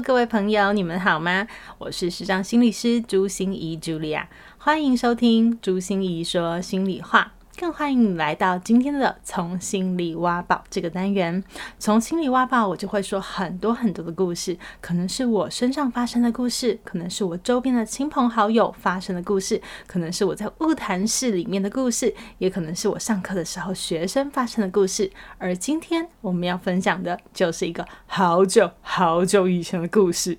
[0.00, 1.46] 各位朋友，你们好吗？
[1.78, 4.24] 我是时尚心理师朱心怡 Julia，
[4.56, 7.32] 欢迎收听朱心怡说心里话。
[7.58, 11.42] 更欢迎你来到今天的从心里挖宝这个单元。
[11.78, 25.10] 从心里挖宝，我就会说很多很多的故事，可能是我身上发生的故事，可能是我周边的亲朋好友发生的故事，可能是我在物谈室里面的故事，也可能是我上课的时候学生发生的故事。
[25.38, 30.38] 而今天我们要分享的就是一个好久好久以前的故事。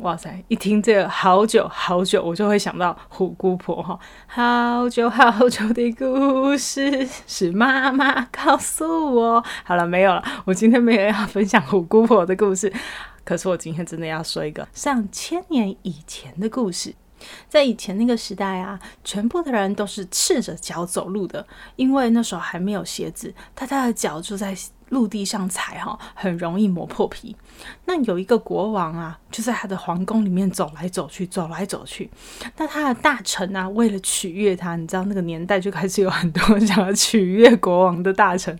[0.00, 0.42] 哇塞！
[0.48, 3.98] 一听这个好久好久，我就会想到虎姑婆哈。
[4.26, 9.44] 好久好久的故事是妈妈告诉我。
[9.62, 10.22] 好了，没有了。
[10.46, 12.72] 我今天没有要分享虎姑婆的故事，
[13.24, 16.94] 可是我今天真的要说一个上千年以前的故事。
[17.50, 24.56] 在以前那个时代啊，全部的人都是赤着脚走路的，因为那时候还没有鞋子，大家的脚就在
[24.90, 27.34] 陆地上踩哈，很容易磨破皮。
[27.86, 32.10] 那有一个国王啊，就在他的皇宫里面走来走去，走来走去。
[32.56, 38.56] 那他的大臣啊，为了取悦他，你知道那个年代就开始有很多想要取悦国王的大臣，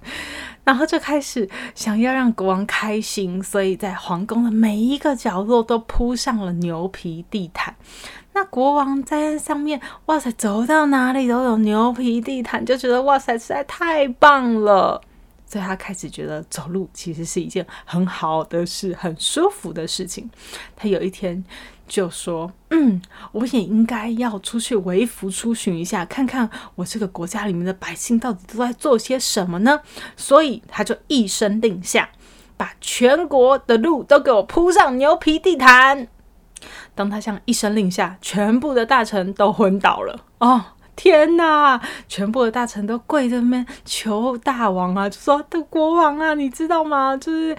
[0.65, 7.75] 然后就开始想要让国王开心，所以在皇宫的每一个角落都铺上了牛皮地毯。
[8.33, 15.03] 那国王在上面，哇塞，走到哪里都有牛皮地毯，就觉得哇塞，实在太棒了。
[15.51, 20.31] 所以他开始觉得走路其实是一件很好的事，很舒服的事情。
[20.77, 21.45] 他有一天
[21.89, 29.81] 就说：“嗯，我也应该要出去微服出巡一下，看看我这个国家里面的百姓到底都在做些什么呢？”
[30.17, 32.11] 所以他就一声令下，
[32.57, 36.07] 把全国的路都给我铺上牛皮地毯。
[36.95, 40.25] 当他像一声令下，全部的大臣都昏倒了。
[40.39, 40.65] 哦。
[40.97, 41.81] 天呐！
[42.09, 47.17] 全部的大臣都跪在那边求大王啊，就说：“的国王啊，你知道吗？
[47.17, 47.57] 就是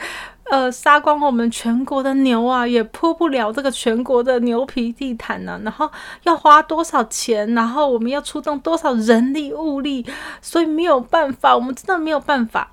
[0.52, 5.90] 呃，杀光我们全国的牛啊，也铺不了这个全国的牛皮地毯呢、然后
[6.24, 7.53] 要花多少钱？
[7.53, 10.06] 然后我们要出动多少人力物力？
[10.41, 12.70] 所以没有办法，我们真的没有办法。”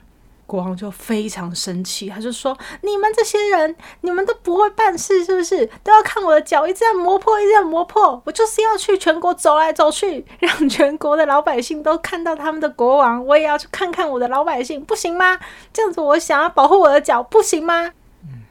[0.48, 5.66] 国王就非常生气，他就说：“你们这些人，你们都不会办事，是不是？
[5.84, 8.20] 都要看我的脚，一直在磨破，一直在磨破。
[8.24, 13.22] 我就是要去全国走来走去，让全国的老百姓都看到他们的国王。
[13.26, 15.38] 我也要去看看我的老百姓，不行吗？
[15.70, 17.92] 这样子，我想要保护我的脚，不行吗？”
[18.24, 18.44] 嗯，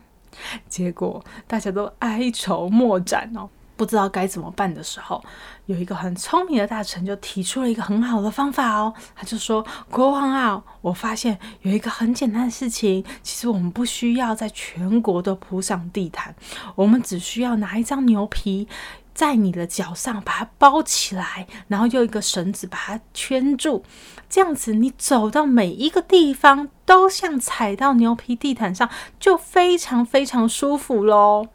[0.70, 3.50] 结果大家都哀愁莫展哦。
[3.76, 5.24] 不知道该怎么办的时候，
[5.68, 8.94] 有一个很聪明的大臣就提出了一个很好的方法哦。
[9.16, 16.36] 他就说：“国王啊，我发现有一个很简单的事情，其实我们不需要在全国都铺上地毯，
[16.76, 18.68] 我们只需要拿一张牛皮，
[19.14, 23.84] 在你的脚上把它包起来，然后用一个绳子把它圈住，
[24.30, 28.90] 这样子你走到每一个地方都像踩到牛皮地毯上，
[29.20, 31.48] 就非常非常舒服喽。”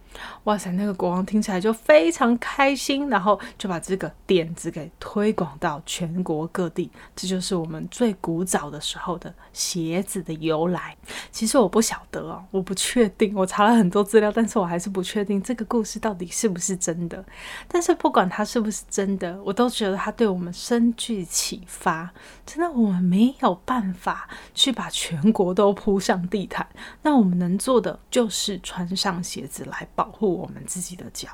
[0.44, 6.90] 哇塞，那个国王听起来就非常开心，然后就把这个点子给推广到全国各地。
[7.14, 10.96] 这就是我们最古早的时候的鞋子的由来。
[11.30, 17.24] 其实我不晓得哦，我不确定，我查了很多资料，但是我还是不确定这个故事到底是不是真的。
[17.68, 22.10] 但是不管它是不是真的，我都觉得它对我们深具启发。
[22.44, 26.66] 真的，我们没有办法去把全国都铺上地毯，
[27.02, 31.28] 那我们能做的就是穿上鞋子来保保护我们自己的脚。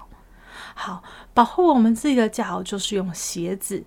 [0.74, 1.02] 好，
[1.32, 3.82] 保护我们自己的脚就是用鞋子。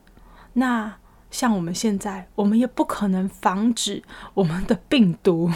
[0.53, 0.91] 那
[1.29, 4.01] 像我们现在，我们也不可能防止
[4.33, 5.51] 我们的病毒，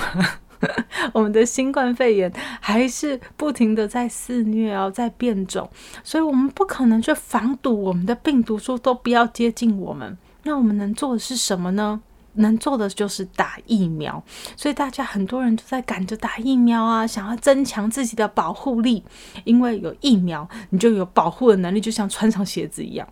[1.11, 2.31] 我们的新冠肺炎
[2.61, 5.67] 还是不停的在肆虐哦，在变种，
[6.03, 10.15] 所以我们不可能去防堵我们的病毒，说都不要接近我们。
[10.43, 11.99] 那我们能做的是什么呢？
[12.35, 14.23] 能做的就是打疫苗。
[14.55, 19.03] 所以大家很多人都在赶着打疫苗啊，想要增强自己的保护力。
[19.43, 23.07] 因为有疫苗，你就有保护的能力，就像穿上鞋子一样。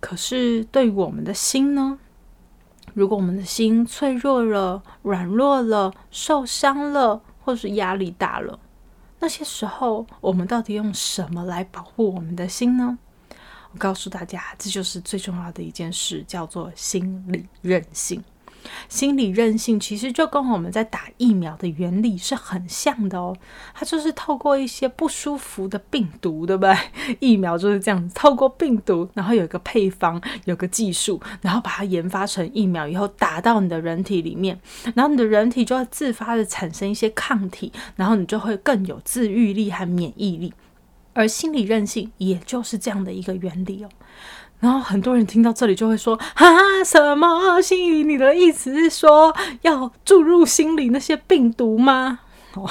[0.00, 1.98] 可是对于我们的心呢？
[2.92, 8.58] 如果我们的心脆弱了、软弱了、受伤了，或是压力大了，
[9.20, 12.98] 那些时候我们到底用什么来保护我们的心呢？
[13.72, 18.22] 我告诉大家，这就是最重要的一件事，叫做心理韧性。
[18.90, 23.34] 心理韧性其实就跟我们在打疫苗的原理是很像的哦，
[23.72, 26.76] 它就是透过一些不舒服的病毒，对不对？
[27.20, 34.60] 疫苗就是这样，透过病毒，然后有一个配方，有个技术，然后把它研发成疫苗以后打到你的人体里面，
[34.94, 40.52] 然后你的人体就会自发的产生一些抗体，然后你就会更有自愈力和免疫力。
[41.12, 43.88] 而心理韧性也就是这样的一个原理哦。
[44.60, 48.04] 然后很多人听到这里就会说：“啊，什么心理？
[48.04, 52.20] 你的意思是说要注入心理那些病毒吗？”
[52.54, 52.68] 哦，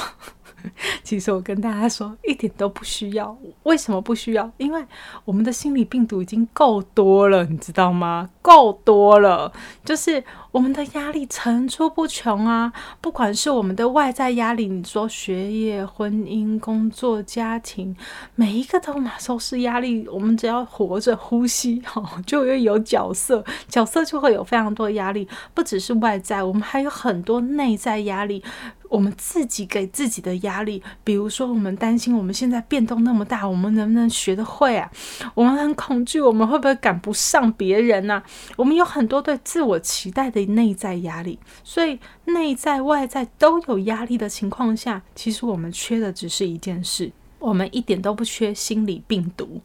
[1.04, 3.38] 其实我跟大家说，一点都不需要。
[3.64, 4.52] 为什么不需要？
[4.58, 4.84] 因为
[5.26, 8.30] 我们的心理病毒已经够多了，你知道吗？
[8.42, 9.52] 够多了，
[9.84, 10.24] 就是。
[10.52, 12.74] 我们的压力层出不穷啊！
[13.00, 17.96] 不管是我们的外在压力，你说学业、婚姻、工作、家庭，
[18.34, 20.08] 每一个都嘛都是压力。
[20.08, 25.28] 我们只要活着、呼吸， 哦，就会有角色，角色就会有非常多压力。
[25.54, 28.44] 不只是外在，我们还有很多内在压力。
[28.90, 34.92] 我们自己给自己的压力，比如说，我们担心我们现在变动那么大，我们能不能学得会啊？
[35.34, 38.22] 我们很恐惧，我们会不会赶不上别人呢？
[38.58, 40.50] 我们有很多对自我期待的。
[40.50, 49.62] 内在压力，所以内在外在都有压力的情况下，其实我们缺的只是一件事，我们一点都不缺心理病毒，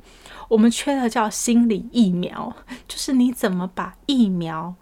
[0.49, 2.55] 我们缺的叫心理疫苗，
[2.87, 4.75] 就是你怎么把疫苗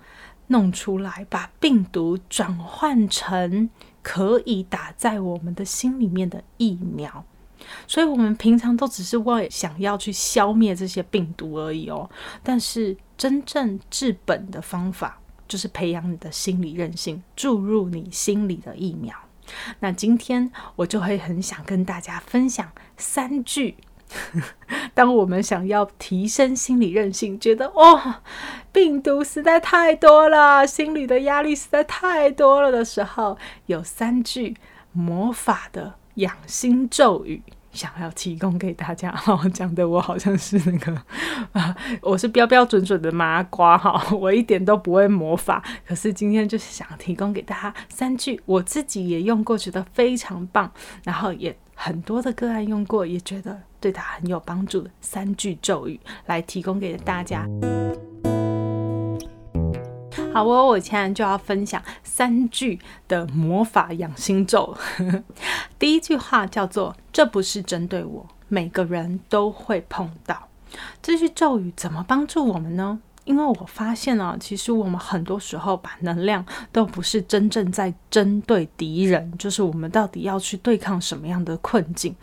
[0.49, 3.71] 弄出来，把病毒转换成
[4.03, 7.25] 可以打在我们的心里面的疫苗。
[7.87, 12.11] 所以，我们平常都只是为想要去消灭这些病毒而已哦，
[12.43, 15.19] 但是真正治本的方法。
[15.49, 19.15] 就是培养你的心理韧性，注入你心里的疫苗。
[19.81, 23.77] 那今天我就会很想跟大家分享三句，
[24.95, 28.17] 当我们想要提升心理韧性，觉得哦，
[28.73, 34.57] 病毒实在太多了，心理的压力实在太多了的时候，有三句
[34.93, 37.43] 魔法的养心咒语。
[37.73, 40.95] 想要提供给大家，哈，讲的我好像是那个
[41.53, 45.65] 啊，我是标标准准的麻瓜哈，我一点都不会魔法。
[45.87, 50.71] 可是今天就是想提供给大家三句，我自己也用过，觉得非常棒，
[51.03, 57.45] 然后也很多的个案用过，也觉得对他很有帮助的三句咒语，来提供给大家。
[60.33, 64.77] 好，我我现在就要分享三句的魔法养心咒。
[65.77, 70.47] 第一句话叫做“这不是针对我，每个人都会碰到”。
[71.03, 73.01] 这句咒语怎么帮助我们呢？
[73.25, 82.15] 因为我发现啊，其实我们很多时候把能量都不是真正在针对敌人，就是我们到底要去对抗什么样的困境。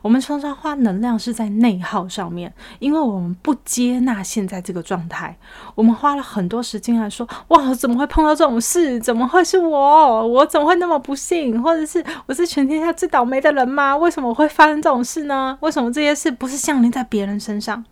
[0.00, 5.36] 我们常常花能量是在内耗上面，因为我们不接纳现在这个状态。
[5.74, 9.00] 我们花了很多时间来说：“哇，怎么会碰到这种事？
[9.00, 10.26] 怎么会是我？
[10.26, 11.60] 我怎么会那么不幸？
[11.60, 13.96] 或者是我是全天下最倒霉的人吗？
[13.96, 15.58] 为什么会发生这种事呢？
[15.60, 17.84] 为什么这些事不是降临在别人身上？”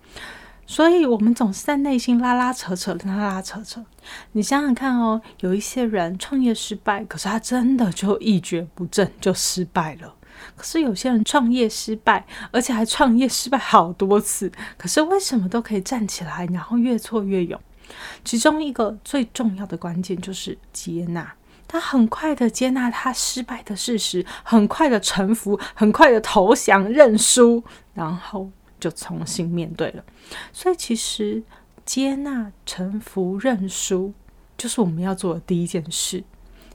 [0.64, 3.84] 所以，我们总是在内心拉拉扯扯，拉拉扯扯。
[4.32, 10.14] 你想想看哦，有一些人创业失败，可是他真的就一蹶不振，就失败了。
[10.56, 17.60] 可是有些人创业失败，而且还创业失败好多次，可是为什么都可以站起来，然后越挫越勇？
[18.24, 21.34] 其中一个最重要的关键就是接纳。
[21.68, 27.62] 他很快的接纳他失败的事实，很快的臣服，很快的投降认输，
[27.92, 28.50] 然后。
[28.82, 30.02] 就重新面对了，
[30.52, 31.40] 所以其实
[31.86, 34.12] 接纳、臣服、认输，
[34.58, 36.24] 就是我们要做的第一件事。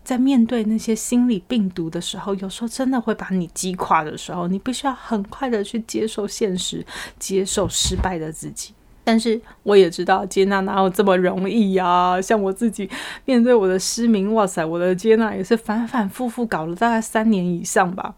[0.06, 6.86] 在面对那些心理病毒的时候，有时候真的会把你击垮的时候，你必须要很快的去接受现实，
[7.20, 8.74] 接受失败的自己。
[9.04, 12.22] 但是我也知道，接纳哪有这么容易呀？
[12.22, 12.90] 像我自己
[13.26, 18.16] 面对我的失明，哇塞，我的接纳也是反反复复搞了大概三年以上吧。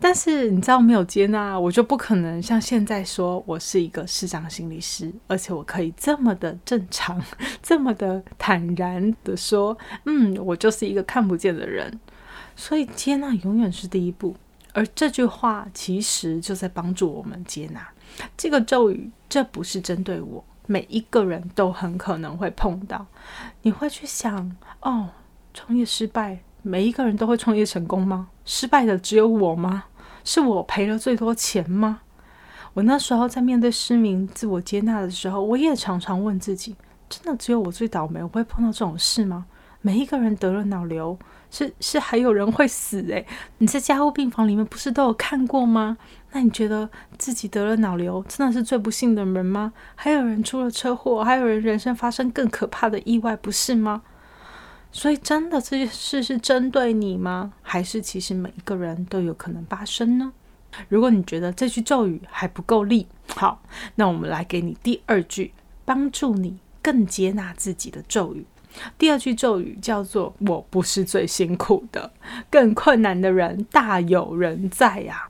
[0.00, 7.22] 但是你知道，没有接纳，我就不可能像现在说我是一个市长心理师，而且我可以这么的正常，
[7.62, 11.98] 这么的坦然的说，嗯，我就是一个看不见的人。
[12.56, 14.36] 所以接纳永远是第一步，
[14.72, 17.88] 而这句话其实就在帮助我们接纳
[18.36, 19.10] 这个咒语。
[19.28, 23.04] 这不是针对我，每一个人都很可能会碰到。
[23.62, 25.08] 你会去想，哦，
[25.52, 26.38] 创业失败。
[26.62, 28.28] 每一个人都会创业成功吗？
[28.44, 29.84] 失败的只有我吗？
[30.24, 32.00] 是我赔了最多钱吗？
[32.74, 36.74] 我那时候在面对失明、自我接纳的时候，我也常常问自己：
[37.08, 38.22] 真的只有我最倒霉？
[38.22, 39.46] 我会碰到这种事吗？
[39.80, 41.18] 每一个人得了脑瘤，
[41.50, 43.26] 是是还有人会死诶。
[43.58, 45.98] 你在加护病房里面不是都有看过吗？
[46.32, 49.72] 那你觉得自己得了脑瘤，真的是最不幸的人吗？
[49.94, 54.02] 还有人出了车祸，还有人人生发生更可怕的意外，不是吗？
[54.94, 57.52] 所以真的这件事是针对你吗？
[57.62, 60.32] 还是其实每一个人都有可能发生呢？
[60.88, 63.60] 如果你觉得这句咒语还不够力，好，
[63.96, 65.52] 那我们来给你第二句，
[65.84, 68.46] 帮助你更接纳自己的咒语。
[68.96, 72.12] 第二句咒语叫做“我不是最辛苦的，
[72.48, 75.28] 更困难的人大有人在呀”。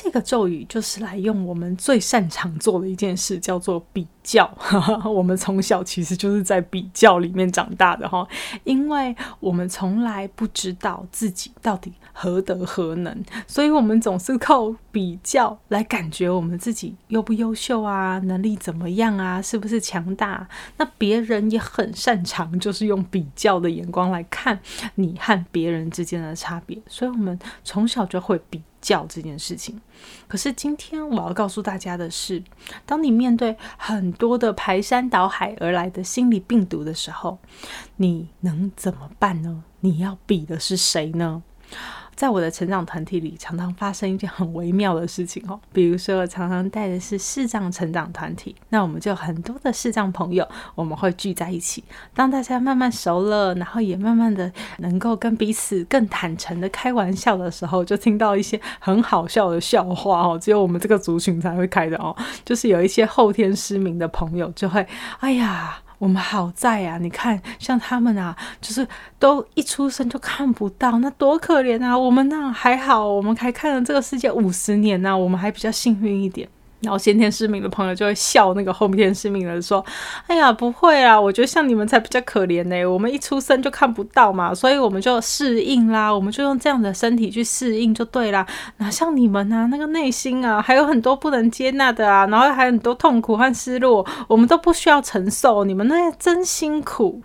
[0.00, 4.48] 这个咒语就是来用我们最擅长做的一件事，叫做比较。
[5.04, 8.24] 我们从小其实就是在比较里面长大的哈，
[8.62, 20.46] 因为我们从来不知道自己到底何德何能，所以我们总是靠比较来感觉我们自己优不优秀啊，能力怎么样啊，是不是强大？
[20.76, 24.60] 那别人也很擅长，就是用比较的眼光来看
[24.94, 28.62] 你和别人之间的差别，所以我们从小就会比。
[28.80, 29.80] 叫这件事情，
[30.26, 32.42] 可是今天我要告诉大家的是，
[32.86, 37.38] 当你面对很多的排山倒海而来的心理病毒的时候，
[37.96, 39.64] 你能怎么办呢？
[39.80, 41.42] 你要比的是谁呢？
[42.18, 45.56] 在我的成长团体里，常常发生一件很微妙的事情哦。
[45.72, 50.44] 比如说，常常带的是视障成长团体，那我们就很多的视障朋友，
[50.74, 51.84] 我们会聚在一起。
[52.14, 60.36] 当大家慢慢熟了，然后也慢慢的能够跟彼此更坦诚的开玩笑的时候，就听到一些很好笑的笑话哦。
[60.36, 64.84] 只有我们这个族群才会开的哦，就是有一些后天失明的朋友就会，
[65.20, 65.78] 哎呀。
[65.98, 66.96] 我们好在啊！
[66.98, 68.86] 你看，像他们啊，就是
[69.18, 71.98] 都一出生就看不到，那多可怜啊！
[71.98, 76.48] 我们那还好，我们还看了这个世界五十年呢，我们还比较幸运一点。
[76.80, 79.84] 然后先天失明的朋友就会笑那个后天失明的人说
[80.28, 82.84] ：“哎呀，不会啊，我觉得像你们才比较可怜呢。
[82.86, 88.46] 我们一出生就看不到嘛，所以我们就适应啦，我们就用这样的身体去适应就对啦。
[88.76, 95.64] 哪像你们啊，那个内心啊还有很多不能接纳的啊，然后还有很多痛苦和失落，我们都不需要承受。
[95.64, 97.22] 你们那真辛苦。”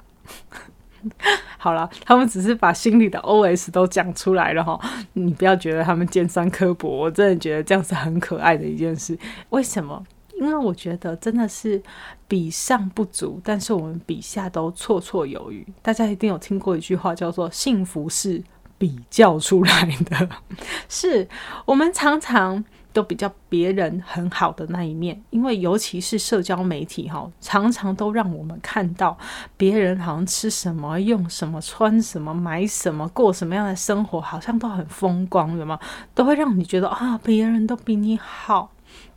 [1.57, 4.79] 好了，他们只是把心里的 OS 都讲出来了哈，
[5.13, 9.17] 你不要觉得他们尖酸刻薄，我真的觉得这样是很可爱的一件事。
[9.50, 10.03] 为什么？
[10.39, 11.81] 因为我觉得真的是
[12.27, 15.65] 比上不足，但是我们比下都绰绰有余。
[15.81, 18.43] 大家一定有听过一句话，叫做“幸福是
[18.77, 20.27] 比较出来的”，
[20.89, 21.27] 是
[21.65, 22.65] 我们常常。
[22.93, 29.17] 都比较别人很好的那一面，因为尤其是社交媒体哈，常常都让我们看到
[29.57, 35.79] 别人好像吃什么、用什么、穿什么、买什么、过什么样的生活，好像都很风光，有吗？
[36.13, 38.72] 都会让你觉得啊，别人都比你好。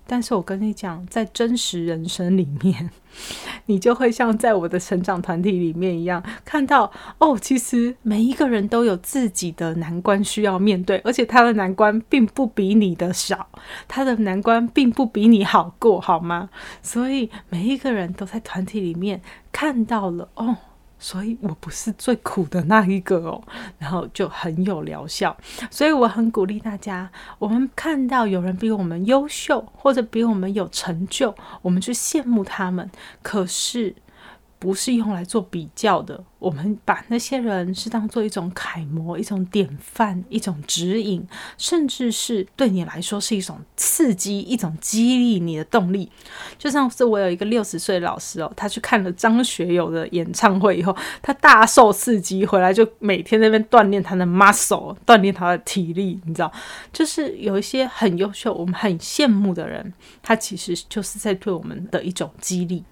[0.06, 2.90] 但是我跟你讲，在真实人生里面，
[3.66, 13.48] 你就会像在我的成长团体里面一样，看到哦，其实每一个人都有自己的难关需要面对，而且他的难关并不比你的少，
[13.88, 16.50] 他的难关并不比你好过，好吗？
[16.82, 19.20] 所以每一个人都在团体里面
[19.50, 20.56] 看到了哦。
[20.99, 23.43] 所以我不是最苦的那一个哦，
[23.79, 25.37] 然后就很有疗效，
[25.71, 32.91] 所以我很鼓励大家，我们看到有人比我们优秀，或者比我们有成就，我们去羡慕他们，
[33.23, 33.95] 可是。
[34.58, 41.26] 不是用来做比较的，我们把那些人是当做一种楷模、一种典范、一种指引，
[41.58, 46.10] 甚至是对你来说是一种刺激、一种激励你的动力。
[46.58, 56.18] 就像是我有一个六十岁的老师哦，他去看了张学友的演唱会以后，他大受刺激，回来就每天在那边锻炼他的 muscle，锻炼他的体力。
[56.25, 56.50] 你知道，
[56.92, 62.82] 就是有一些很优秀、我们很羡慕的人，他其实就是在对我们的一种激励。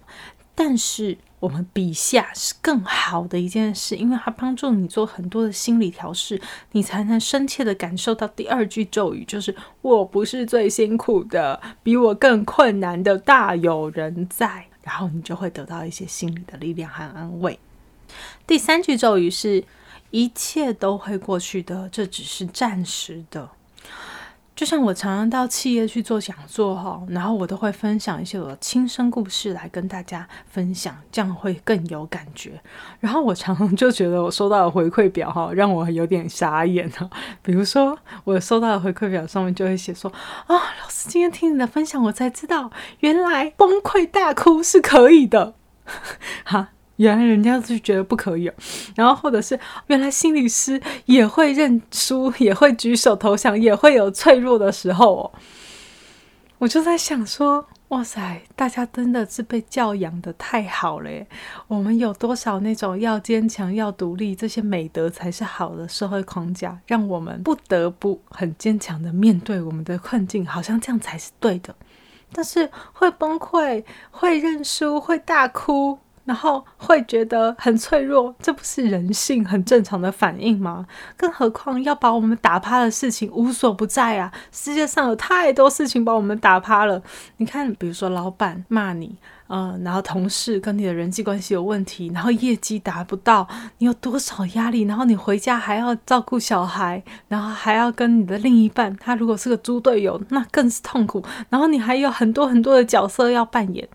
[0.57, 6.41] 但是我们笔下是更好的一件事，因为它帮助你做很多的心理调试，
[6.73, 17.59] 你才能深切的感受到第二句咒语，就是我不是最辛苦的，比我更困难的大有人在，然后你就会得到一些心理的力量和安慰。
[18.47, 19.63] 第三句咒语是
[20.11, 23.51] 一切都会过去的，这只是暂时的。
[24.55, 32.61] 就像我常常到企业去做讲座哈，然后我都会分享一些我的亲身故事来跟大家分享，这样会更有感觉。
[33.01, 37.11] 然后我常常就觉得我收到的回馈表哈，让我有点傻眼哈。
[37.43, 40.09] 比如说我收到的回馈表上面就会写说
[40.47, 42.71] 啊，老师今天听你的分享，我才知道
[43.01, 45.55] 原来崩溃大哭是可以的，
[46.45, 46.74] 哈。
[46.97, 48.51] 原来人家就觉得不可以，
[48.95, 49.59] 然后或者是
[49.89, 55.33] 原来心理师也会认输，也会举手投降，也会有脆弱的时候哦。
[56.59, 61.27] 我就在想说，哇塞，大家真的是被教养得太好了耶！
[61.67, 71.75] 我们有多少那种要坚强、要独立这些美德才是好的社会框架，让我们不得不很坚强的面对我们的困境，好像这样才是对的。
[72.33, 75.99] 但是会崩溃、会认输、会大哭。
[76.25, 80.87] 然后会觉得很脆弱，这不是人性很正常的反应吗？
[81.17, 84.33] 更何况要把我们打趴的事情无所不在啊！
[84.51, 87.03] 世界上有太多事情把我们打趴了。
[87.37, 89.17] 你看，比如说老板骂你，
[89.49, 93.47] 呃，然后同事跟你的人际关系有问题，然后业绩达不到，
[93.79, 94.83] 你有多少压力？
[94.85, 101.23] 然后你回家还要照顾小孩，然后还要跟你的另一半，他如果是个猪队友，那更是痛苦。
[101.51, 103.87] 然后你还有很多很多的角色要扮演。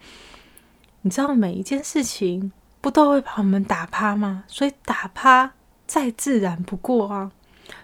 [1.01, 2.51] 你知道每一件事情
[2.81, 4.43] 不都会把我们打趴吗？
[4.47, 5.53] 所以打趴
[5.87, 7.31] 再自然不过啊。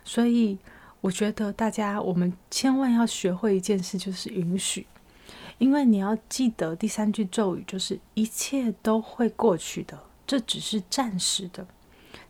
[0.03, 0.57] 所以
[1.01, 4.85] 我觉得大家我们千万要学会一件事，就是允许。
[5.57, 11.65] 因为你要记得第三句咒语，就是一切都会过去的，这只是暂时的。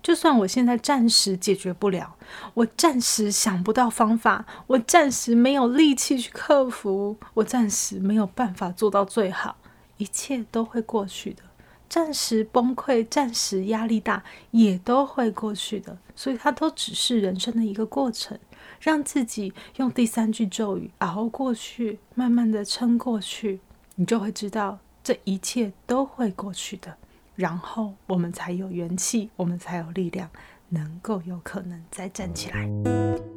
[0.04, 2.16] 就算我现在暂时解决不了，
[2.54, 9.56] 我暂时想不到方法，我暂时没有力气去克服，我暂时没有办法做到最好。
[9.98, 11.44] 一切都会过去的，
[11.88, 18.38] 暂时崩溃、暂时压力大，也都会过去的，所以它都只是人生的一个过程。
[18.82, 23.60] 让自己用第三句咒语熬过去，慢慢的撑过去，
[23.96, 26.98] 你就会知道这一切都会过去的。
[27.36, 30.30] 然后我们才有元气，我们才有力量，
[30.70, 33.35] 能够有可能再站起来。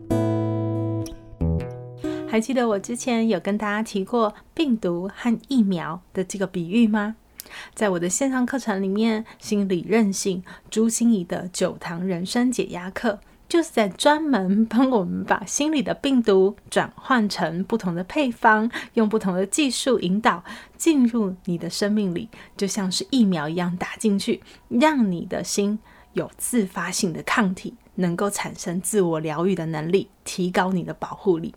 [2.30, 7.16] 还记得我之前有跟大家提过病毒和疫苗的这个比喻吗？
[7.74, 13.18] 在我的线上课程里面，心理韧性朱心仪的九堂人生解压课，
[13.48, 20.44] 就是在专门帮我们把心理的病毒转换成不同的配方，用不同的技术引导
[20.76, 25.78] 进入你的生命里，就像是疫苗一样打进去，让你的心
[26.12, 31.54] 有自发性的抗体，能够产生自我疗愈的能力，提高你的保护力。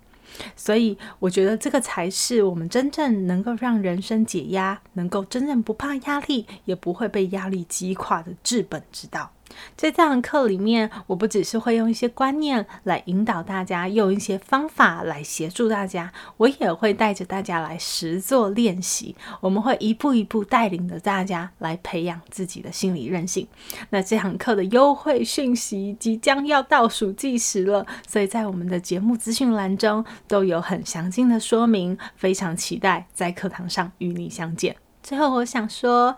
[0.56, 9.32] 所以，我觉得这个才是我们真正能够让人生解压，能够真正不怕压力，也不会被压力击垮的治本之道。
[9.76, 19.16] 在这堂课里面，我不只是会用一些观念来引导大家，用一些方法来协助大家，我也会带着大家来实做练习。
[19.40, 23.48] 我们会一步一步带领着大家来培养自己的心理韧性。
[23.90, 31.98] 那这堂课的优惠讯息即将要倒数计时了，所以在我们的节目资讯栏中都有很详尽的说明。
[32.16, 34.76] 非常期待在课堂上与你相见。
[35.02, 36.16] 最后，我想说。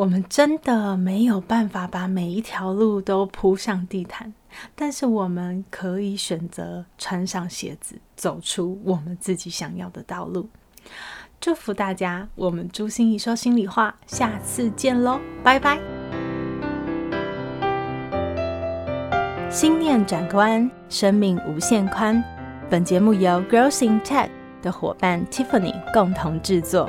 [0.00, 4.32] 我们真的没有办法把每一条路都铺上地毯，
[4.74, 10.48] 但是我们可以选择穿上鞋子，走出我们自己想要的道路。
[11.38, 15.78] 祝福大家，我们朱心怡说心里话，下次见喽，拜拜。
[19.50, 22.24] 心念转个弯，生命无限宽。
[22.70, 24.30] 本节目由 Growing Tech
[24.62, 26.88] 的伙伴 Tiffany 共同制作。